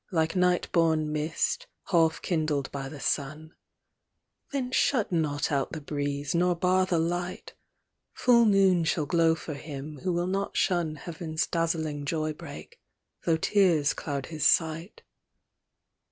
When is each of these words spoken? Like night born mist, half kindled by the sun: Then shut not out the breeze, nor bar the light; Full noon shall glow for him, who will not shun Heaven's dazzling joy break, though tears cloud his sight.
Like 0.09 0.35
night 0.35 0.67
born 0.71 1.11
mist, 1.13 1.67
half 1.91 2.23
kindled 2.23 2.71
by 2.71 2.89
the 2.89 2.99
sun: 2.99 3.53
Then 4.51 4.71
shut 4.71 5.11
not 5.11 5.51
out 5.51 5.73
the 5.73 5.79
breeze, 5.79 6.33
nor 6.33 6.55
bar 6.55 6.87
the 6.87 6.97
light; 6.97 7.53
Full 8.13 8.45
noon 8.45 8.83
shall 8.83 9.05
glow 9.05 9.35
for 9.35 9.53
him, 9.53 9.99
who 9.99 10.11
will 10.11 10.25
not 10.25 10.57
shun 10.57 10.95
Heaven's 10.95 11.45
dazzling 11.45 12.05
joy 12.05 12.33
break, 12.33 12.79
though 13.25 13.37
tears 13.37 13.93
cloud 13.93 14.25
his 14.25 14.43
sight. 14.43 15.03